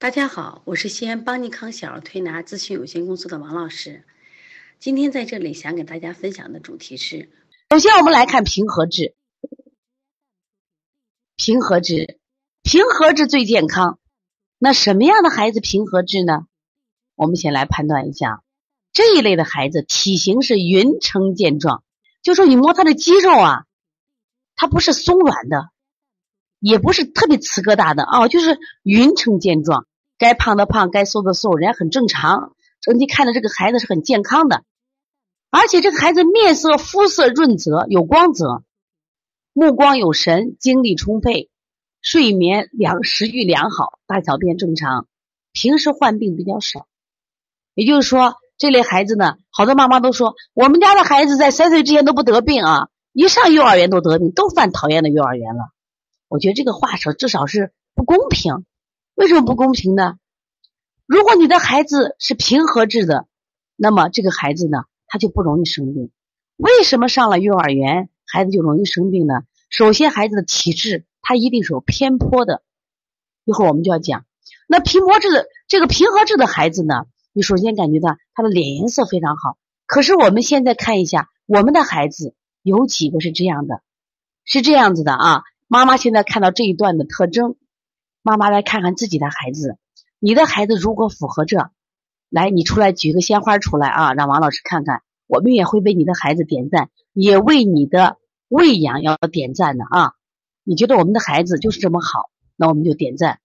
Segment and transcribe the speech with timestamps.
[0.00, 4.04] 大家好，我是西安邦尼康小儿推拿咨询有限公司的王老师。
[4.78, 7.28] 今天在这里想给大家分享的主题是：
[7.70, 9.16] 首先我们来看平和质，
[11.34, 12.20] 平和质，
[12.62, 13.98] 平和质最健康。
[14.56, 16.46] 那什么样的孩子平和质呢？
[17.16, 18.44] 我们先来判断一下，
[18.92, 21.82] 这一类的孩子体型是匀称健壮，
[22.22, 23.64] 就说你摸他的肌肉啊，
[24.54, 25.70] 他不是松软的，
[26.60, 29.87] 也不是特别瓷疙瘩的啊，就是匀称健壮。
[30.18, 32.52] 该胖的胖，该瘦的瘦，人家很正常。
[32.80, 34.62] 整体看着这个孩子是很健康的，
[35.50, 38.62] 而且这个孩子面色、肤色润泽，有光泽，
[39.52, 41.50] 目光有神，精力充沛，
[42.00, 45.06] 睡眠良，食欲良好，大小便正常，
[45.52, 46.86] 平时患病比较少。
[47.74, 55.70] 也就是说，这类孩子呢，好多妈妈都说，我们家的孩子在三岁之前都不得病啊，一上幼儿园都得病，都犯讨厌的幼儿园了。
[56.28, 58.64] 我觉得这个话说至少是不公平。
[59.18, 60.16] 为什么不公平呢？
[61.04, 63.26] 如果你的孩子是平和质的，
[63.74, 66.12] 那么这个孩子呢，他就不容易生病。
[66.56, 69.42] 为什么上了幼儿园孩子就容易生病呢？
[69.70, 72.62] 首先，孩子的体质他一定是有偏颇的。
[73.44, 74.24] 一会儿我们就要讲，
[74.68, 79.58] 那平和质的这个平和质的孩子呢，你首先感觉到他的脸颜色非常好。
[79.84, 83.82] 可是我们现在看一下，我们的孩子有几个是这样的？
[84.44, 85.42] 是这样子的啊！
[85.66, 87.56] 妈妈现在看到这一段的特征。
[88.28, 89.78] 妈妈来看看自己的孩子，
[90.18, 91.70] 你的孩子如果符合这，
[92.28, 95.00] 来，你出来举个鲜花出来啊，让王老师看看。
[95.26, 98.18] 我们也会为你的孩子点赞，也为你的
[98.48, 100.12] 喂养要点赞的啊。
[100.62, 103.38] 你觉得我们的孩子就是这么好，那我们就点赞。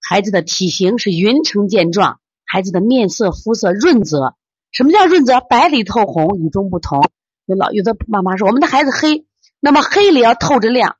[0.00, 4.34] 孩子的体型是匀称健壮，孩子的面色肤色润泽。
[4.72, 5.40] 什么叫润泽？
[5.40, 7.08] 白里透红，与众不同。
[7.46, 9.26] 有老有的妈妈说，我们的孩子黑，
[9.60, 10.96] 那么黑里要透着亮。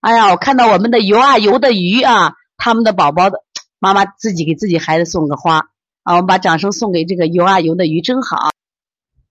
[0.00, 3.44] 哎呀，我看到我们的游啊游的鱼啊，他们的宝宝的
[3.78, 5.68] 妈妈自己给自己孩子送个花
[6.02, 8.50] 啊，我们把掌声送给这个游啊游的鱼，真好，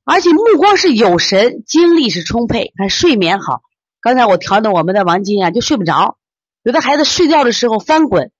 [0.05, 3.61] 而且目光是有神，精力是充沛，还睡眠好。
[3.99, 6.19] 刚才我调的我们的王晶啊，就睡不着，
[6.61, 8.31] 有的孩子睡觉的时候翻滚，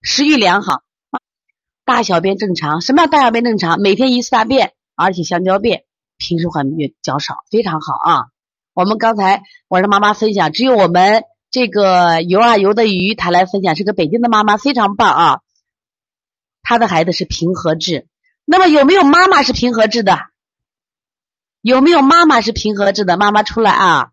[0.00, 0.80] 食欲良好，
[1.84, 2.80] 大小便正常。
[2.80, 3.82] 什么叫大小便正常？
[3.82, 5.84] 每天一次大便，而且香蕉便，
[6.16, 8.24] 平时患也较少，非常好啊。
[8.78, 15.40] 我们刚才我让妈妈分享，只有我们这个游啊游的鱼，她来分享，是个北京的妈妈，非常棒啊。
[16.62, 18.06] 她的孩子是平和质，
[18.44, 20.16] 那么有没有妈妈是平和质的？
[21.60, 23.16] 有没有妈妈是平和质的？
[23.16, 24.12] 妈妈出来啊，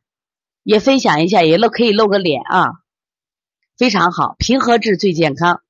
[0.63, 2.71] 也分享一下，也露可以露个脸啊，
[3.77, 5.61] 非常好，平和质最健康。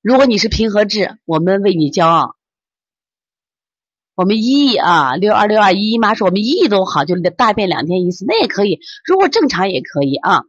[0.00, 2.35] 如果你是平和质，我们为你骄傲。
[4.16, 8.80] 我们一亿啊，六二六二一姨妈说我们一亿都好，就大便两天一次，那也可以。
[9.04, 10.44] 如果正常也可以啊。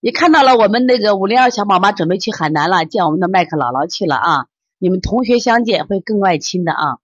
[0.00, 4.46] 也看到了我们那个五零二小宝妈准备去海南了，见我们的麦克姥姥去了啊。
[4.78, 6.98] 你们同学相见会更外亲的啊。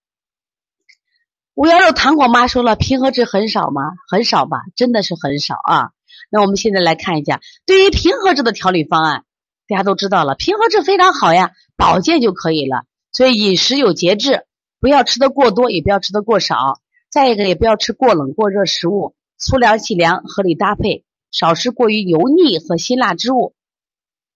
[1.55, 3.83] 五幺六糖果妈说了，平和质很少吗？
[4.11, 5.91] 很少吧，真的是很少啊。
[6.31, 9.25] 那我们现在来看一下，对于平和质的调理方案，
[9.67, 12.83] 大家都知道了，平和质非常好呀，保健就可以了。
[13.13, 14.45] 所以饮食有节制。
[14.81, 16.81] 不要吃的过多，也不要吃的过少。
[17.11, 23.55] 再一个，也不要吃过冷过热食物，粗粮细粮合理搭配，少吃过于油腻和辛辣之物。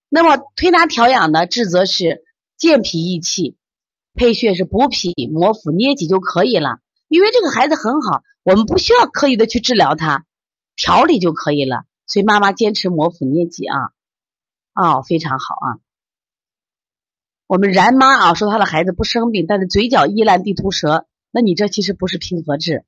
[0.08, 2.24] 那么推拿调养呢，治则是
[2.56, 3.56] 健脾益气，
[4.14, 6.78] 配穴是补脾、摩腹、捏脊就可以了。
[7.08, 10.24] 因为这个孩子很好，我们不需要刻意的去治疗他，
[10.76, 11.84] 调理就可以了。
[12.06, 13.78] 所以妈妈坚持摩腹捏脊啊，
[14.74, 15.81] 哦，非常好啊。
[17.46, 22.84] 我们然妈啊说她的孩子不生病，但是嘴角依烂地图舌，那你这其实不是平和质，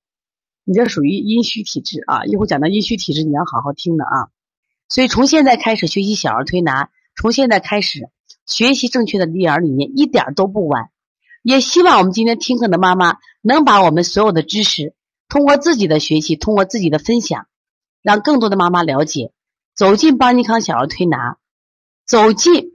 [0.65, 2.25] 你这属于阴虚体质啊。
[2.25, 4.29] 一会儿讲到阴虚体质，你要好好听的啊。
[4.89, 8.09] 所以从现在开始学习小儿推拿，从现在开始
[8.47, 10.91] 学习正确的育儿理念，一点都不晚。
[11.43, 14.95] 也希望我们今天听课的妈妈能把我们所有的知识，
[15.29, 17.47] 通过自己的学习，通过自己的分享，
[18.03, 19.33] 让更多的妈妈了解，
[19.75, 21.39] 走进邦尼康小儿推拿，
[22.07, 22.74] 走进。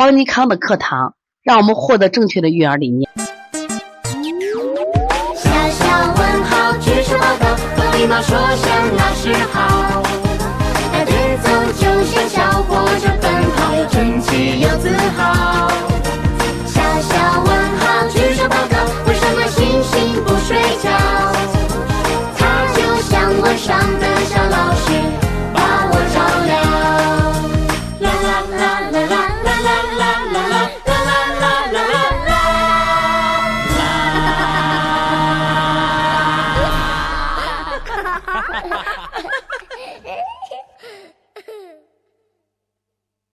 [0.00, 1.12] 邦尼康的课堂，
[1.42, 3.06] 让我们获得正确的育儿理念。
[5.36, 10.00] 小小问号，举手报告，和礼貌说声老师好。
[10.90, 11.12] 排队
[11.42, 13.59] 走就像小火车奔跑，